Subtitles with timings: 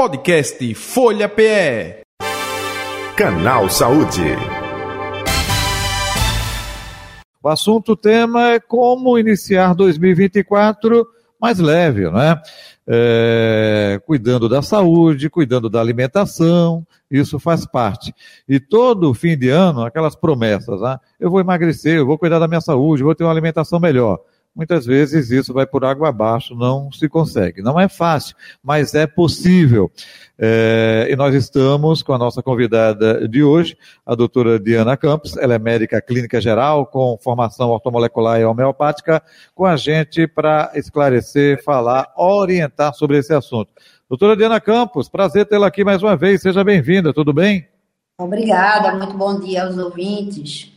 [0.00, 2.00] Podcast Folha PE.
[3.14, 4.34] Canal Saúde.
[7.42, 11.06] O assunto o tema é como iniciar 2024
[11.38, 12.40] mais leve, né?
[12.88, 18.14] É, cuidando da saúde, cuidando da alimentação, isso faz parte.
[18.48, 20.96] E todo fim de ano, aquelas promessas, né?
[21.20, 24.18] eu vou emagrecer, eu vou cuidar da minha saúde, vou ter uma alimentação melhor
[24.54, 27.62] muitas vezes isso vai por água abaixo, não se consegue.
[27.62, 29.90] Não é fácil, mas é possível.
[30.38, 35.54] É, e nós estamos com a nossa convidada de hoje, a doutora Diana Campos, ela
[35.54, 39.22] é médica clínica geral, com formação ortomolecular e homeopática,
[39.54, 43.70] com a gente para esclarecer, falar, orientar sobre esse assunto.
[44.08, 47.68] Doutora Diana Campos, prazer tê-la aqui mais uma vez, seja bem-vinda, tudo bem?
[48.18, 50.72] Obrigada, muito bom dia aos ouvintes.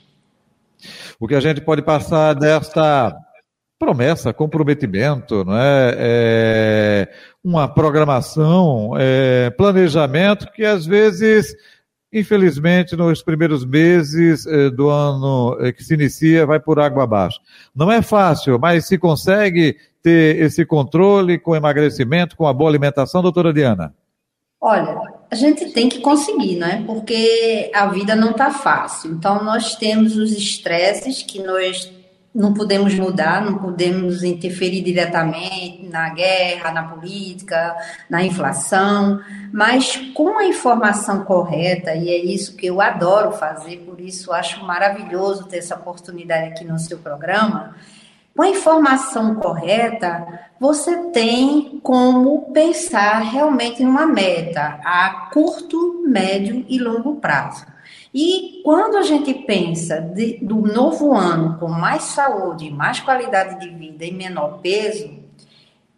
[1.19, 3.17] O que a gente pode passar desta
[3.83, 5.95] promessa, comprometimento, não é?
[5.97, 7.09] é
[7.43, 11.53] uma programação, é, planejamento que às vezes,
[12.11, 17.41] infelizmente, nos primeiros meses é, do ano é, que se inicia, vai por água abaixo.
[17.75, 23.21] Não é fácil, mas se consegue ter esse controle com emagrecimento, com a boa alimentação,
[23.21, 23.93] doutora Diana?
[24.61, 24.97] Olha,
[25.29, 26.81] a gente tem que conseguir, não é?
[26.83, 29.11] Porque a vida não está fácil.
[29.11, 31.91] Então, nós temos os estresses que nós
[32.33, 37.75] não podemos mudar, não podemos interferir diretamente na guerra, na política,
[38.09, 44.01] na inflação, mas com a informação correta, e é isso que eu adoro fazer, por
[44.01, 47.75] isso acho maravilhoso ter essa oportunidade aqui no seu programa.
[48.35, 50.25] Com a informação correta,
[50.59, 57.72] você tem como pensar realmente numa meta a curto, médio e longo prazo.
[58.13, 63.69] E quando a gente pensa de, do novo ano com mais saúde, mais qualidade de
[63.69, 65.09] vida e menor peso,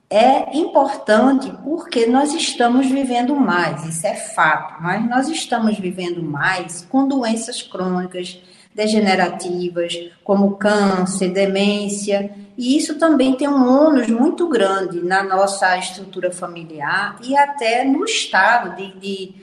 [0.10, 6.88] é importante porque nós estamos vivendo mais, isso é fato, mas nós estamos vivendo mais
[6.90, 8.40] com doenças crônicas,
[8.74, 9.94] degenerativas,
[10.24, 17.18] como câncer, demência, e isso também tem um ônus muito grande na nossa estrutura familiar
[17.24, 19.36] e até no estado de, de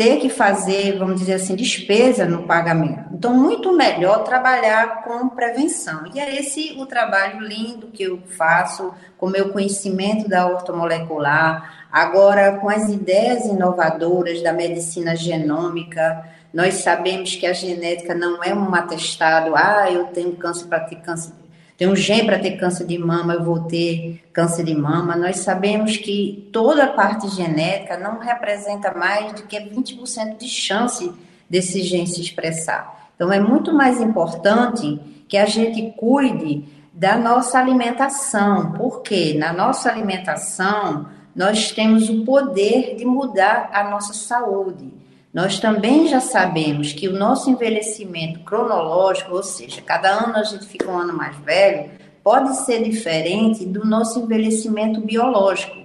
[0.00, 3.04] ter que fazer, vamos dizer assim, despesa no pagamento.
[3.12, 6.04] Então, muito melhor trabalhar com prevenção.
[6.14, 12.56] E é esse o trabalho lindo que eu faço com meu conhecimento da ortomolecular, agora
[12.56, 16.24] com as ideias inovadoras da medicina genômica.
[16.50, 20.96] Nós sabemos que a genética não é um atestado, ah, eu tenho câncer para ter
[20.96, 21.34] câncer
[21.80, 25.16] tem um gene para ter câncer de mama, eu vou ter câncer de mama.
[25.16, 31.10] Nós sabemos que toda a parte genética não representa mais do que 20% de chance
[31.48, 33.08] desse gene se expressar.
[33.16, 39.90] Então, é muito mais importante que a gente cuide da nossa alimentação, porque na nossa
[39.90, 44.92] alimentação nós temos o poder de mudar a nossa saúde.
[45.32, 50.66] Nós também já sabemos que o nosso envelhecimento cronológico, ou seja, cada ano a gente
[50.66, 51.90] fica um ano mais velho,
[52.22, 55.78] pode ser diferente do nosso envelhecimento biológico.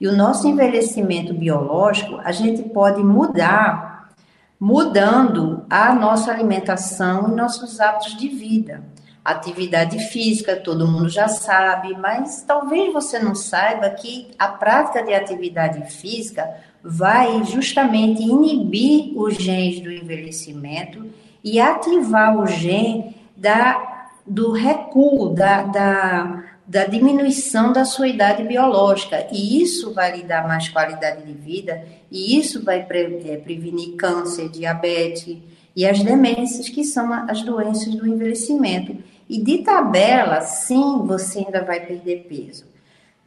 [0.00, 3.96] E o nosso envelhecimento biológico a gente pode mudar
[4.58, 8.82] mudando a nossa alimentação e nossos hábitos de vida.
[9.22, 15.12] Atividade física, todo mundo já sabe, mas talvez você não saiba que a prática de
[15.12, 16.48] atividade física
[16.88, 21.04] vai justamente inibir os genes do envelhecimento
[21.42, 29.26] e ativar o gene da, do recuo, da, da, da diminuição da sua idade biológica.
[29.32, 33.96] E isso vai lhe dar mais qualidade de vida, e isso vai pre, é, prevenir
[33.96, 35.38] câncer, diabetes
[35.74, 38.96] e as demências, que são as doenças do envelhecimento.
[39.28, 42.75] E de tabela, sim, você ainda vai perder peso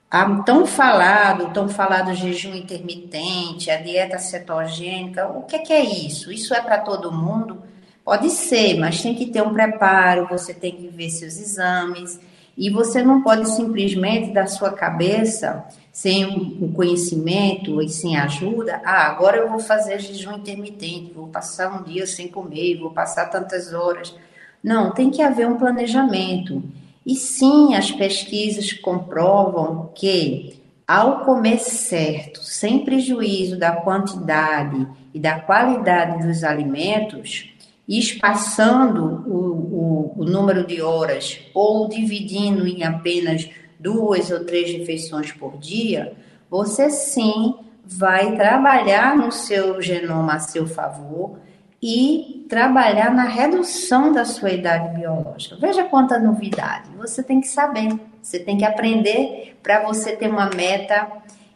[0.10, 5.84] a tão falado, tão falado jejum intermitente, a dieta cetogênica, o que é, que é
[5.84, 6.32] isso?
[6.32, 7.62] Isso é para todo mundo?
[8.04, 12.20] Pode ser, mas tem que ter um preparo, você tem que ver seus exames,
[12.58, 19.08] e você não pode simplesmente da sua cabeça, sem um conhecimento e sem ajuda, ah,
[19.08, 23.74] agora eu vou fazer jejum intermitente, vou passar um dia sem comer, vou passar tantas
[23.74, 24.16] horas.
[24.64, 26.64] Não, tem que haver um planejamento.
[27.06, 35.40] E sim, as pesquisas comprovam que ao comer certo, sem prejuízo da quantidade e da
[35.40, 37.54] qualidade dos alimentos,
[37.88, 43.50] espaçando o, o, o número de horas ou dividindo em apenas
[43.80, 46.14] duas ou três refeições por dia,
[46.50, 47.56] você sim
[47.86, 51.40] vai trabalhar no seu genoma a seu favor
[51.82, 55.56] e trabalhar na redução da sua idade biológica.
[55.56, 56.90] Veja quanta novidade.
[56.98, 57.90] Você tem que saber,
[58.22, 61.08] você tem que aprender para você ter uma meta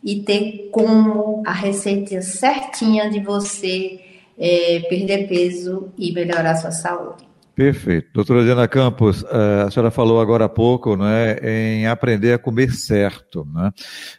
[0.03, 3.99] e ter como a receita certinha de você
[4.37, 7.32] é, perder peso e melhorar sua saúde.
[7.55, 8.09] Perfeito.
[8.11, 12.71] Doutora Diana Campos, eh, a senhora falou agora há pouco né, em aprender a comer
[12.71, 13.47] certo.
[13.53, 13.71] Né?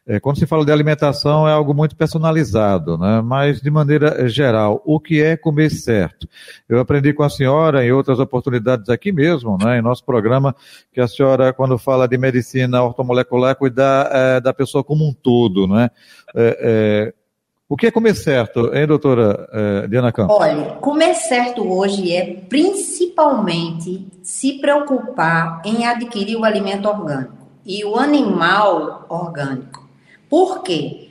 [0.06, 3.20] Eh, quando se fala de alimentação é algo muito personalizado, né?
[3.22, 6.28] mas de maneira geral, o que é comer certo?
[6.68, 10.54] Eu aprendi com a senhora em outras oportunidades aqui mesmo, né, em nosso programa,
[10.92, 15.66] que a senhora, quando fala de medicina ortomolecular, cuidar é, da pessoa como um todo.
[15.66, 15.90] Né?
[16.36, 17.23] É, é,
[17.68, 20.36] o que é comer certo, hein, doutora eh, Diana Campos?
[20.38, 27.32] Olha, comer certo hoje é principalmente se preocupar em adquirir o alimento orgânico
[27.64, 29.88] e o animal orgânico.
[30.28, 31.08] Por quê?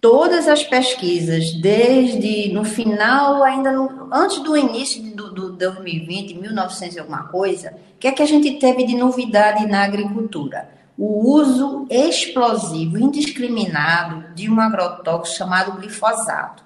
[0.00, 6.96] Todas as pesquisas, desde no final, ainda no, antes do início do, do 2020, 1900
[6.96, 10.77] e alguma coisa, o que é que a gente teve de novidade na agricultura?
[10.98, 16.64] O uso explosivo indiscriminado de um agrotóxico chamado glifosato.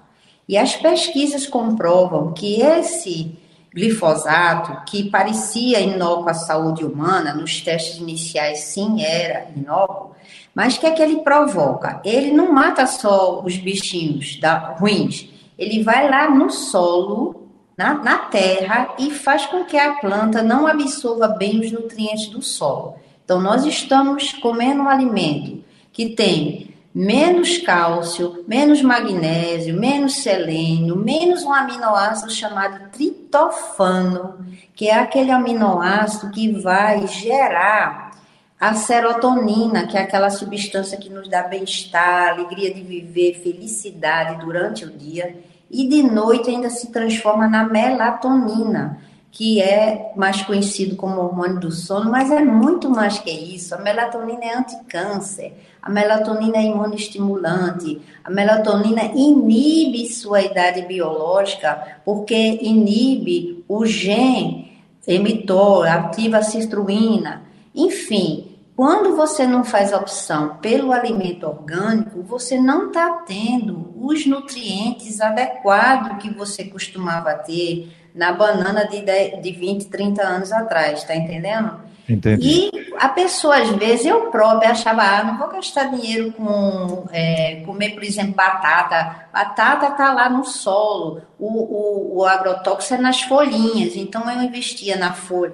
[0.49, 3.37] E as pesquisas comprovam que esse
[3.71, 10.15] glifosato, que parecia inócuo à saúde humana, nos testes iniciais sim era inócuo,
[10.53, 12.01] mas que é que ele provoca?
[12.03, 18.17] Ele não mata só os bichinhos da, ruins, ele vai lá no solo, na, na
[18.17, 23.02] terra, e faz com que a planta não absorva bem os nutrientes do solo.
[23.23, 31.43] Então, nós estamos comendo um alimento que tem menos cálcio, menos magnésio, menos selênio, menos
[31.43, 38.11] um aminoácido chamado tritofano, que é aquele aminoácido que vai gerar
[38.59, 44.85] a serotonina, que é aquela substância que nos dá bem-estar, alegria de viver, felicidade durante
[44.85, 45.35] o dia,
[45.69, 49.01] e de noite ainda se transforma na melatonina
[49.33, 53.73] que é mais conhecido como hormônio do sono, mas é muito mais que isso.
[53.73, 62.59] A melatonina é anticâncer, a melatonina é imunoestimulante, a melatonina inibe sua idade biológica, porque
[62.61, 64.71] inibe o gene
[65.07, 67.41] emitor, ativa a cistruína.
[67.73, 75.19] Enfim, quando você não faz opção pelo alimento orgânico, você não está tendo os nutrientes
[75.19, 81.15] adequados que você costumava ter na banana de, 10, de 20, 30 anos atrás, tá
[81.15, 81.81] entendendo?
[82.07, 82.69] Entendi.
[82.69, 87.63] E a pessoa, às vezes, eu própria achava, ah, não vou gastar dinheiro com é,
[87.65, 89.27] comer, por exemplo, batata.
[89.31, 93.95] Batata tá lá no solo, o, o, o agrotóxico é nas folhinhas.
[93.95, 95.53] Então, eu investia na folha,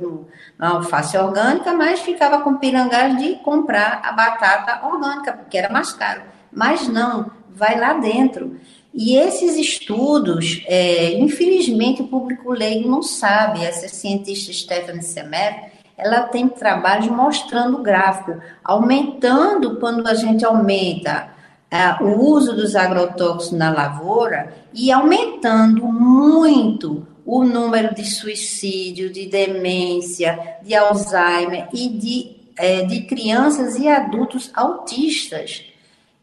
[0.57, 5.91] na alface orgânica, mas ficava com pirangás de comprar a batata orgânica, porque era mais
[5.93, 6.23] caro.
[6.51, 8.59] Mas não, vai lá dentro.
[8.93, 13.63] E esses estudos, é, infelizmente, o público leigo não sabe.
[13.63, 21.29] Essa cientista Stephanie Semer, ela tem trabalhos mostrando o gráfico, aumentando quando a gente aumenta
[21.69, 29.27] é, o uso dos agrotóxicos na lavoura e aumentando muito o número de suicídio, de
[29.27, 35.68] demência, de Alzheimer e de, é, de crianças e adultos autistas.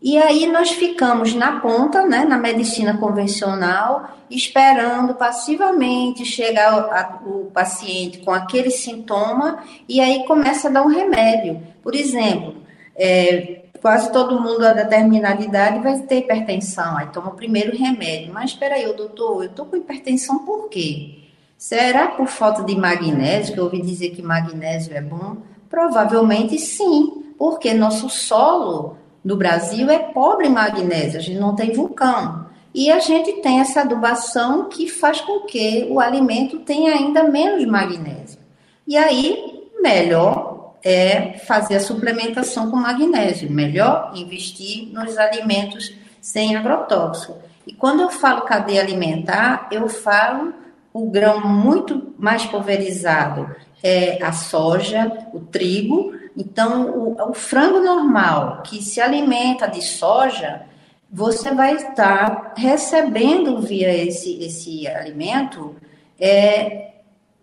[0.01, 7.51] E aí nós ficamos na ponta, né, na medicina convencional, esperando passivamente chegar a, o
[7.53, 11.63] paciente com aquele sintoma e aí começa a dar um remédio.
[11.83, 12.57] Por exemplo,
[12.95, 18.33] é, quase todo mundo a determinada idade vai ter hipertensão, aí toma o primeiro remédio.
[18.33, 21.21] Mas espera aí, doutor, eu estou com hipertensão por quê?
[21.57, 25.39] Será por falta de magnésio, que eu ouvi dizer que magnésio é bom?
[25.71, 31.73] Provavelmente sim, porque nosso solo no Brasil é pobre em magnésio, a gente não tem
[31.73, 32.47] vulcão.
[32.73, 37.65] E a gente tem essa adubação que faz com que o alimento tenha ainda menos
[37.67, 38.39] magnésio.
[38.87, 47.37] E aí, melhor é fazer a suplementação com magnésio, melhor investir nos alimentos sem agrotóxico.
[47.67, 50.55] E quando eu falo cadeia alimentar, eu falo
[50.93, 53.53] o grão muito mais pulverizado,
[53.83, 60.67] é a soja, o trigo, então, o, o frango normal, que se alimenta de soja,
[61.11, 65.75] você vai estar recebendo via esse, esse alimento
[66.21, 66.93] é,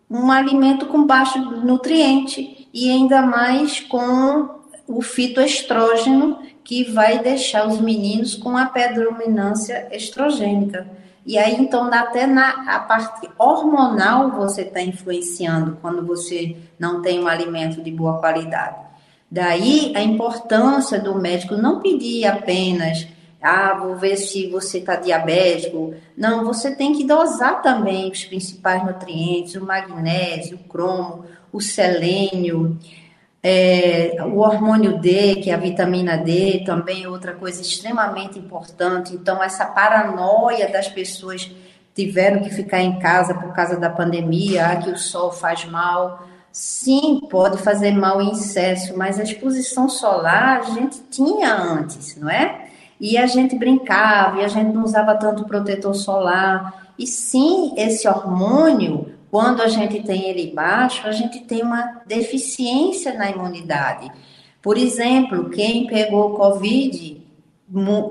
[0.09, 7.79] um alimento com baixo nutriente e ainda mais com o fitoestrógeno que vai deixar os
[7.79, 10.87] meninos com a predominância estrogênica.
[11.25, 17.23] E aí, então, até na a parte hormonal você está influenciando quando você não tem
[17.23, 18.82] um alimento de boa qualidade.
[19.33, 23.07] Daí a importância do médico não pedir apenas,
[23.41, 25.95] ah, vou ver se você está diabético.
[26.15, 32.77] Não, você tem que dosar também os principais nutrientes, o magnésio, o cromo, o selênio,
[33.45, 39.13] É, o hormônio D, que é a vitamina D, também outra coisa extremamente importante.
[39.13, 41.51] Então, essa paranoia das pessoas
[41.93, 46.25] tiveram que ficar em casa por causa da pandemia, ah, que o sol faz mal.
[46.53, 52.29] Sim, pode fazer mal em excesso, mas a exposição solar a gente tinha antes, não
[52.29, 52.67] é?
[53.01, 56.93] E a gente brincava, e a gente não usava tanto protetor solar.
[56.97, 63.15] E sim, esse hormônio, quando a gente tem ele baixo, a gente tem uma deficiência
[63.15, 64.11] na imunidade.
[64.61, 67.22] Por exemplo, quem pegou Covid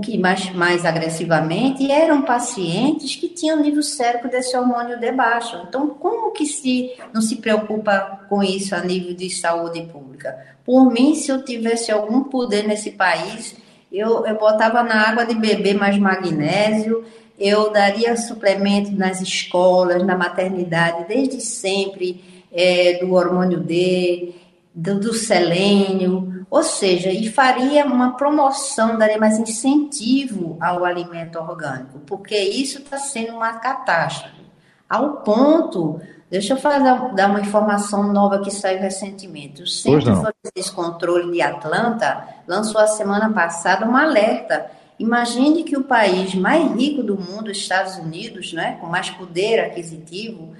[0.02, 5.60] que mais, mais agressivamente eram pacientes que tinham nível sérico desse hormônio de baixo.
[5.68, 10.36] Então, como que se não se preocupa com isso a nível de saúde pública?
[10.64, 13.54] Por mim, se eu tivesse algum poder nesse país,
[13.92, 17.04] eu, eu botava na água de beber mais magnésio,
[17.38, 24.34] eu daria suplemento nas escolas, na maternidade, desde sempre, é, do hormônio D,
[24.74, 31.98] do, do selênio, ou seja, e faria uma promoção, daria mais incentivo ao alimento orgânico,
[32.00, 34.42] porque isso está sendo uma catástrofe.
[34.88, 36.00] Ao ponto,
[36.30, 39.62] deixa eu fazer, dar uma informação nova que saiu recentemente.
[39.62, 40.12] O Centro
[40.44, 44.70] de Descontrole de Atlanta lançou a semana passada um alerta.
[44.98, 50.52] Imagine que o país mais rico do mundo, Estados Unidos, né, com mais poder aquisitivo,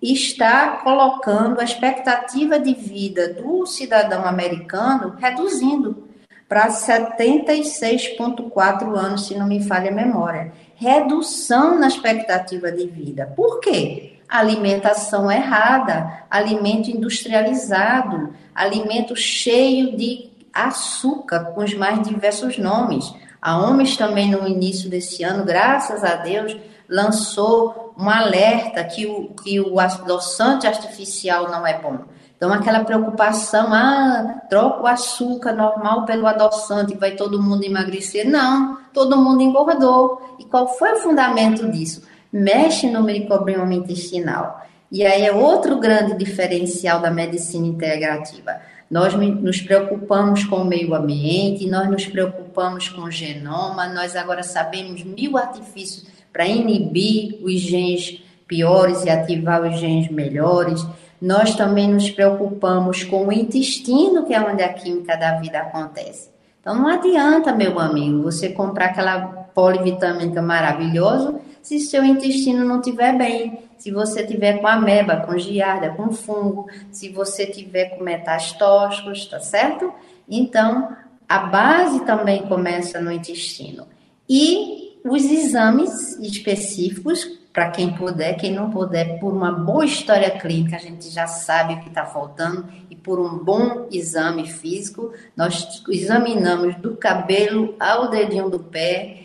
[0.00, 6.08] está colocando a expectativa de vida do cidadão americano reduzindo
[6.48, 10.50] para 76,4 anos, se não me falha a memória.
[10.76, 13.30] Redução na expectativa de vida.
[13.36, 14.14] Por quê?
[14.26, 23.12] Alimentação errada, alimento industrializado, alimento cheio de açúcar, com os mais diversos nomes.
[23.40, 26.56] A OMS também, no início desse ano, graças a Deus,
[26.88, 31.98] lançou um alerta que o, que o adoçante artificial não é bom.
[32.36, 38.24] Então, aquela preocupação, ah, troca o açúcar normal pelo adoçante, vai todo mundo emagrecer.
[38.30, 40.36] Não, todo mundo engordou.
[40.38, 42.06] E qual foi o fundamento disso?
[42.32, 44.62] Mexe no microbioma intestinal.
[44.90, 48.60] E aí é outro grande diferencial da medicina integrativa.
[48.88, 54.42] Nós nos preocupamos com o meio ambiente, nós nos preocupamos com o genoma, nós agora
[54.42, 56.06] sabemos mil artifícios
[56.38, 60.86] para inibir os genes piores e ativar os genes melhores.
[61.20, 66.30] Nós também nos preocupamos com o intestino, que é onde a química da vida acontece.
[66.60, 69.18] Então não adianta, meu amigo, você comprar aquela
[69.52, 75.90] polivitamínica maravilhosa se seu intestino não estiver bem, se você tiver com ameba, com giardia,
[75.90, 79.92] com fungo, se você tiver com metastóxicos, tá certo?
[80.28, 80.96] Então,
[81.28, 83.88] a base também começa no intestino.
[84.28, 90.76] E os exames específicos, para quem puder, quem não puder, por uma boa história clínica,
[90.76, 95.82] a gente já sabe o que está faltando, e por um bom exame físico, nós
[95.88, 99.24] examinamos do cabelo ao dedinho do pé.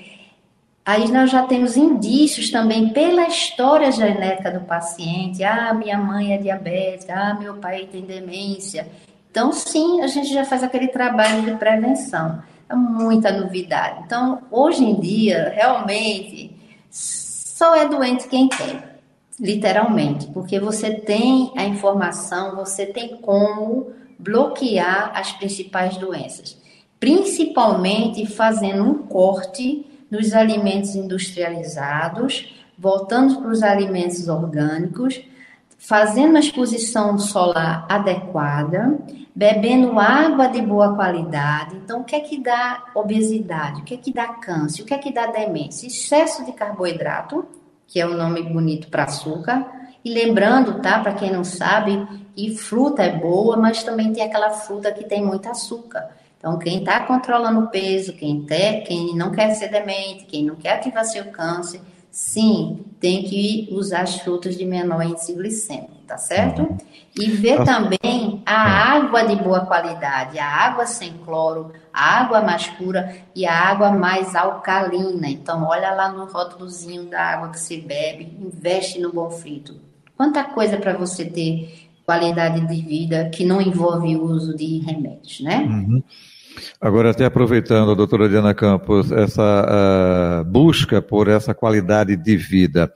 [0.85, 5.43] Aí nós já temos indícios também pela história genética do paciente.
[5.43, 8.87] Ah, minha mãe é diabética, ah, meu pai tem demência.
[9.31, 14.03] Então, sim, a gente já faz aquele trabalho de prevenção é muita novidade.
[14.05, 16.55] Então, hoje em dia, realmente,
[16.89, 18.99] só é doente quem quer,
[19.39, 26.57] literalmente, porque você tem a informação, você tem como bloquear as principais doenças,
[26.99, 35.21] principalmente fazendo um corte nos alimentos industrializados, voltando para os alimentos orgânicos,
[35.83, 38.97] fazendo a exposição solar adequada
[39.35, 41.75] bebendo água de boa qualidade.
[41.75, 43.81] Então, o que é que dá obesidade?
[43.81, 44.83] O que é que dá câncer?
[44.83, 45.87] O que é que dá demência?
[45.87, 47.45] Excesso de carboidrato,
[47.85, 49.65] que é o um nome bonito para açúcar.
[50.05, 54.51] E lembrando, tá, para quem não sabe, que fruta é boa, mas também tem aquela
[54.51, 56.11] fruta que tem muito açúcar.
[56.37, 60.55] Então, quem está controlando o peso, quem, ter, quem não quer ser demente, quem não
[60.55, 61.81] quer ativar seu câncer,
[62.13, 66.61] sim, tem que usar as frutas de menor índice glicêmico, tá certo?
[66.61, 66.77] Uhum.
[67.19, 72.67] E ver também a água de boa qualidade, a água sem cloro, a água mais
[72.67, 75.27] pura e a água mais alcalina.
[75.27, 79.81] Então, olha lá no rótulozinho da água que você bebe, investe no bom frito.
[80.15, 85.39] Quanta coisa para você ter qualidade de vida que não envolve o uso de remédios,
[85.39, 85.63] né?
[85.63, 86.03] Uhum.
[86.79, 92.91] Agora, até aproveitando, doutora Diana Campos, essa uh, busca por essa qualidade de vida.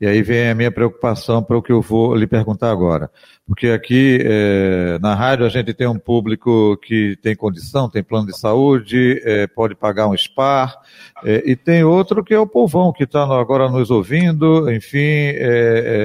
[0.00, 3.10] E aí vem a minha preocupação para o que eu vou lhe perguntar agora.
[3.48, 8.26] Porque aqui eh, na rádio a gente tem um público que tem condição, tem plano
[8.26, 10.76] de saúde, eh, pode pagar um SPAR,
[11.24, 15.32] eh, e tem outro que é o povão que está agora nos ouvindo, enfim,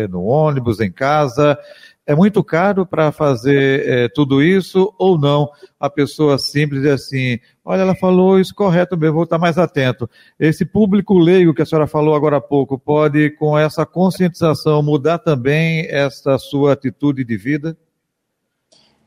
[0.10, 1.60] no ônibus, em casa,
[2.05, 5.50] É muito caro para fazer é, tudo isso ou não?
[5.79, 10.10] A pessoa simples assim, olha, ela falou isso correto mesmo, vou estar mais atento.
[10.38, 15.19] Esse público leigo que a senhora falou agora há pouco, pode, com essa conscientização, mudar
[15.19, 17.77] também essa sua atitude de vida?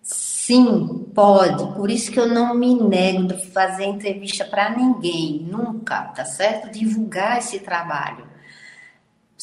[0.00, 1.74] Sim, pode.
[1.74, 6.70] Por isso que eu não me nego de fazer entrevista para ninguém, nunca, tá certo?
[6.70, 8.35] Divulgar esse trabalho.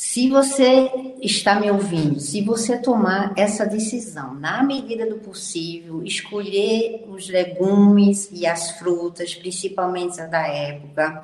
[0.05, 0.91] Se você
[1.21, 8.29] está me ouvindo, se você tomar essa decisão, na medida do possível, escolher os legumes
[8.31, 11.23] e as frutas, principalmente as da época,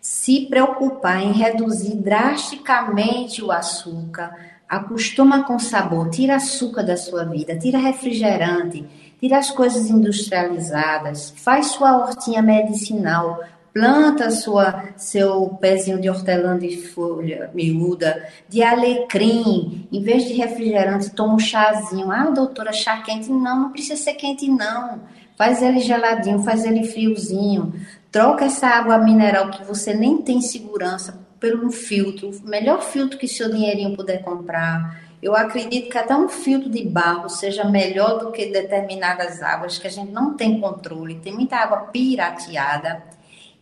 [0.00, 4.32] se preocupar em reduzir drasticamente o açúcar,
[4.66, 8.86] acostuma com sabor, tira açúcar da sua vida, tira refrigerante,
[9.18, 13.40] tira as coisas industrializadas, faz sua hortinha medicinal,
[13.72, 21.10] planta sua, seu pezinho de hortelã de folha miúda, de alecrim, em vez de refrigerante,
[21.10, 22.10] toma um chazinho.
[22.10, 23.30] Ah, doutora, chá quente?
[23.30, 25.00] Não, não precisa ser quente, não.
[25.36, 27.72] Faz ele geladinho, faz ele friozinho.
[28.10, 33.26] Troca essa água mineral que você nem tem segurança pelo filtro, o melhor filtro que
[33.26, 38.32] seu dinheirinho puder comprar eu acredito que até um filtro de barro seja melhor do
[38.32, 41.16] que determinadas águas que a gente não tem controle.
[41.16, 43.02] Tem muita água pirateada.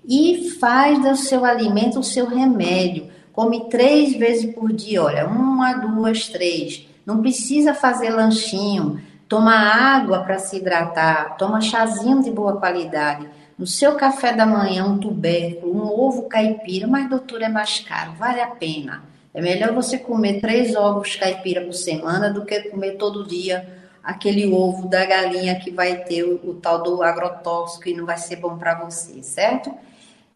[0.05, 3.09] E faz do seu alimento o seu remédio.
[3.33, 6.87] Come três vezes por dia, olha, uma, duas, três.
[7.07, 9.01] Não precisa fazer lanchinho.
[9.29, 11.37] Toma água para se hidratar.
[11.37, 13.29] Toma chazinho de boa qualidade.
[13.59, 16.87] No seu café da manhã, um tubérculo, um ovo caipira.
[16.87, 18.13] Mas, doutor, é mais caro.
[18.19, 19.03] Vale a pena.
[19.33, 23.78] É melhor você comer três ovos caipira por semana do que comer todo dia
[24.09, 28.17] aquele ovo da galinha que vai ter o, o tal do agrotóxico e não vai
[28.17, 29.71] ser bom para você, certo?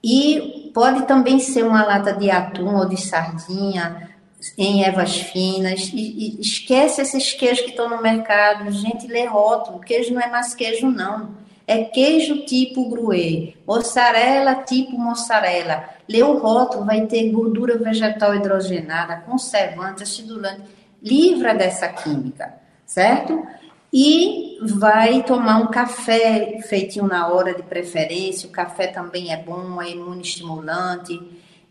[0.05, 4.11] E pode também ser uma lata de atum ou de sardinha
[4.59, 5.91] em ervas finas.
[5.95, 8.71] E, e esquece esses queijos que estão no mercado.
[8.71, 9.81] Gente, lê rótulo.
[9.81, 11.31] Queijo não é mais queijo, não.
[11.67, 15.88] É queijo tipo gruê, mozzarella tipo mozzarella.
[16.07, 20.61] Lê o rótulo, vai ter gordura vegetal hidrogenada, conservante, acidulante.
[21.00, 22.61] Livra dessa química,
[22.92, 23.42] certo?
[23.92, 28.48] E vai tomar um café feitinho na hora de preferência.
[28.48, 31.20] O café também é bom, é imunoestimulante.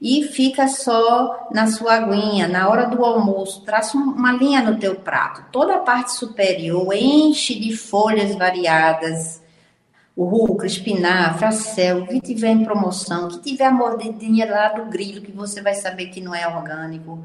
[0.02, 4.96] E fica só na sua aguinha, na hora do almoço, traça uma linha no teu
[4.96, 5.46] prato.
[5.52, 9.42] Toda a parte superior enche de folhas variadas,
[10.16, 15.22] o rúcula, espinafre, céu, que tiver em promoção, que tiver a mordidinha lá do grilo,
[15.22, 17.24] que você vai saber que não é orgânico,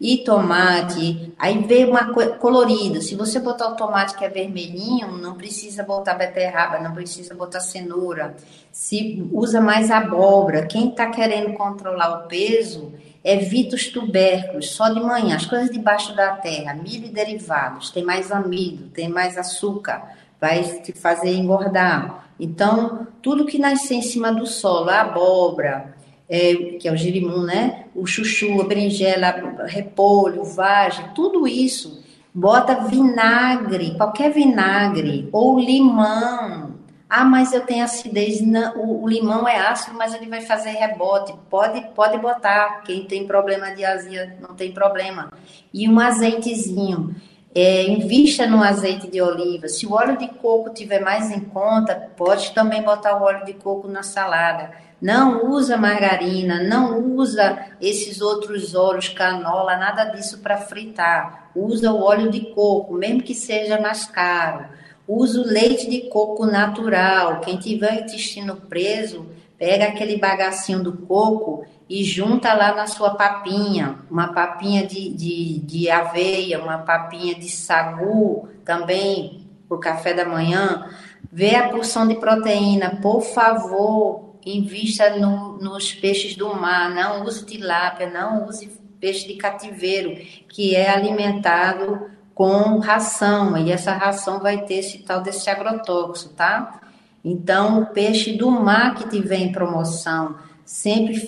[0.00, 3.00] e tomate, aí vê uma colorida.
[3.00, 7.60] Se você botar o tomate que é vermelhinho, não precisa botar beterraba, não precisa botar
[7.60, 8.36] cenoura.
[8.70, 12.92] Se usa mais abóbora, quem está querendo controlar o peso,
[13.24, 18.04] evita os tubérculos, só de manhã, as coisas debaixo da terra, milho e derivados, tem
[18.04, 22.30] mais amido, tem mais açúcar, vai te fazer engordar.
[22.38, 25.97] Então, tudo que nasce em cima do solo, a abóbora,
[26.28, 27.84] é, que é o girimum, né?
[27.94, 32.04] O chuchu, a berinjela, repolho, vagem, tudo isso.
[32.34, 36.74] Bota vinagre, qualquer vinagre, ou limão.
[37.08, 38.42] Ah, mas eu tenho acidez.
[38.42, 41.32] Não, o, o, limão é ácido, mas ele vai fazer rebote.
[41.48, 42.82] Pode, pode botar.
[42.82, 45.32] Quem tem problema de azia não tem problema.
[45.72, 47.16] E um azeitezinho.
[47.54, 49.68] É, invista no azeite de oliva.
[49.68, 53.54] Se o óleo de coco tiver mais em conta, pode também botar o óleo de
[53.54, 54.70] coco na salada.
[55.00, 61.50] Não usa margarina, não usa esses outros óleos, canola, nada disso para fritar.
[61.54, 64.66] Usa o óleo de coco, mesmo que seja mais caro.
[65.06, 67.40] Usa o leite de coco natural.
[67.40, 73.98] Quem tiver intestino preso, pega aquele bagacinho do coco e junta lá na sua papinha,
[74.10, 80.86] uma papinha de, de, de aveia, uma papinha de sagu também o café da manhã.
[81.30, 87.44] Vê a porção de proteína, por favor, invista no, nos peixes do mar, não use
[87.44, 90.16] tilápia, não use peixe de cativeiro,
[90.48, 96.80] que é alimentado com ração, e essa ração vai ter esse tal desse agrotóxico, tá?
[97.24, 100.36] Então, o peixe do mar que tiver em promoção,
[100.68, 101.18] sempre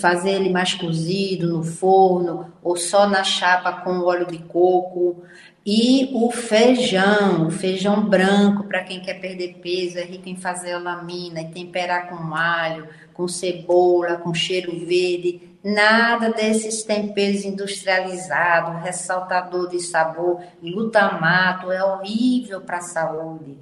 [0.00, 5.22] fazer ele mais cozido no forno ou só na chapa com óleo de coco.
[5.64, 10.78] E o feijão, o feijão branco, para quem quer perder peso, é rico em fazer
[10.78, 15.58] lamina e temperar com alho, com cebola, com cheiro verde.
[15.62, 23.54] Nada desses temperos industrializados, ressaltador de sabor, glutamato, é horrível para a saúde.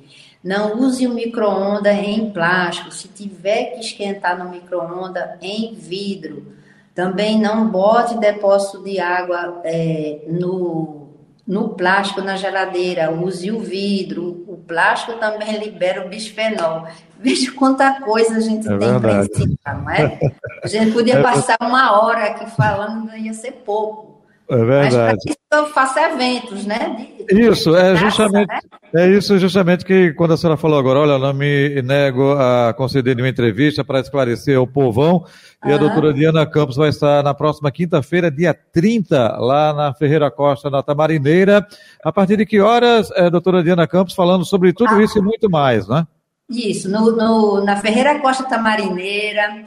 [0.47, 2.93] Não use o micro-ondas em plástico.
[2.93, 6.55] Se tiver que esquentar no micro-ondas, em vidro.
[6.95, 11.09] Também não bote depósito de água é, no,
[11.45, 16.87] no plástico na geladeira, use o vidro, o plástico também libera o bisfenol.
[17.19, 20.21] Veja quanta coisa a gente é tem para ensinar, não é?
[20.63, 24.16] A gente podia é passar uma hora aqui falando, ia ser pouco.
[24.49, 25.19] É verdade.
[25.27, 27.09] Mas eu faço eventos, né?
[27.29, 28.61] De, isso, é graça, justamente, né?
[28.95, 32.73] é isso justamente que quando a senhora falou agora, olha, eu não me nego a
[32.75, 35.25] conceder uma entrevista para esclarecer o povão,
[35.65, 40.31] e a doutora Diana Campos vai estar na próxima quinta-feira, dia 30, lá na Ferreira
[40.31, 41.67] Costa, na Tamarineira.
[42.05, 45.23] A partir de que horas, é, doutora Diana Campos, falando sobre tudo ah, isso e
[45.23, 46.07] muito mais, né?
[46.49, 49.65] Isso, no, no, na Ferreira Costa Tamarineira,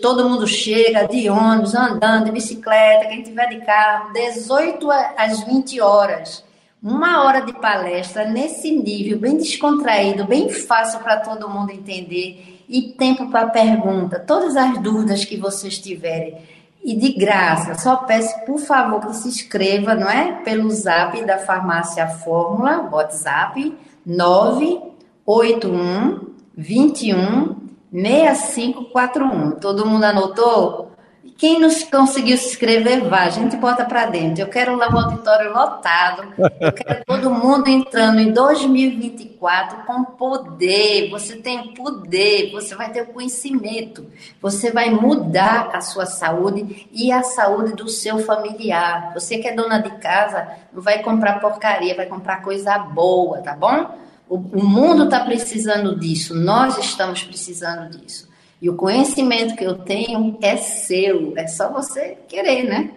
[0.00, 5.80] todo mundo chega de ônibus, andando, de bicicleta, quem tiver de carro, 18 às 20
[5.80, 6.44] horas.
[6.82, 12.92] Uma hora de palestra nesse nível, bem descontraído, bem fácil para todo mundo entender e
[12.92, 16.38] tempo para pergunta, todas as dúvidas que vocês tiverem.
[16.82, 20.40] E de graça, só peço, por favor, que se inscreva, não é?
[20.42, 27.59] Pelo zap da Farmácia Fórmula, WhatsApp 981 21
[27.92, 29.52] 6541.
[29.52, 30.90] Todo mundo anotou?
[31.40, 33.22] Quem não conseguiu se inscrever, vá.
[33.22, 34.42] A gente bota para dentro.
[34.42, 36.34] Eu quero o auditório lotado.
[36.38, 41.08] Eu quero todo mundo entrando em 2024 com poder.
[41.08, 44.06] Você tem poder, você vai ter o conhecimento.
[44.38, 49.14] Você vai mudar a sua saúde e a saúde do seu familiar.
[49.14, 53.56] Você que é dona de casa, não vai comprar porcaria, vai comprar coisa boa, tá
[53.56, 53.98] bom?
[54.30, 58.28] O, o mundo está precisando disso, nós estamos precisando disso.
[58.62, 62.92] E o conhecimento que eu tenho é seu, é só você querer, né?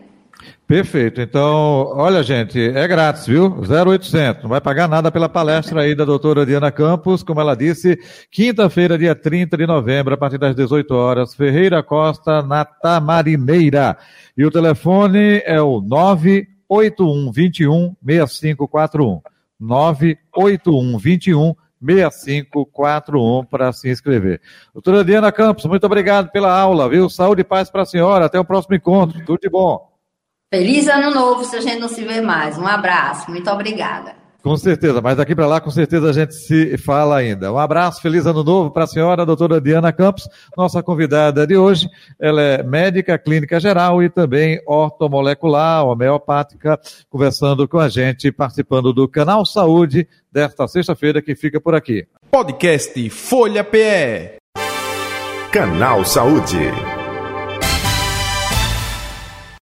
[0.67, 1.19] Perfeito.
[1.21, 3.61] Então, olha, gente, é grátis, viu?
[3.61, 4.43] 0800.
[4.43, 7.97] Não vai pagar nada pela palestra aí da doutora Diana Campos, como ela disse,
[8.29, 13.97] quinta-feira, dia 30 de novembro, a partir das 18 horas, Ferreira Costa, na Tamarineira.
[14.37, 19.32] E o telefone é o 98121 6541.
[19.63, 24.41] 98121 6541 para se inscrever.
[24.73, 27.09] Doutora Diana Campos, muito obrigado pela aula, viu?
[27.09, 28.25] Saúde e paz para a senhora.
[28.25, 29.23] Até o próximo encontro.
[29.25, 29.91] Tudo de bom.
[30.53, 32.57] Feliz ano novo se a gente não se vê mais.
[32.57, 33.29] Um abraço.
[33.29, 34.22] Muito obrigada.
[34.43, 37.53] Com certeza, mas daqui para lá, com certeza a gente se fala ainda.
[37.53, 40.27] Um abraço, feliz ano novo para a senhora, a doutora Diana Campos,
[40.57, 41.87] nossa convidada de hoje.
[42.19, 46.77] Ela é médica clínica geral e também ortomolecular, homeopática,
[47.09, 52.05] conversando com a gente, participando do canal Saúde desta sexta-feira que fica por aqui.
[52.29, 54.39] Podcast Folha PE.
[55.53, 57.02] Canal Saúde.